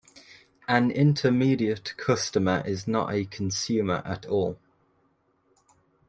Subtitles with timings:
[0.67, 4.57] An intermediate customer is not a consumer at all.